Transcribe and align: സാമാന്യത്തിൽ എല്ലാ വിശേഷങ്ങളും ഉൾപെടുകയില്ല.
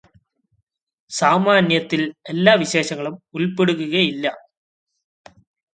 സാമാന്യത്തിൽ 1.11 2.01
എല്ലാ 2.29 2.55
വിശേഷങ്ങളും 2.55 3.21
ഉൾപെടുകയില്ല. 3.33 4.25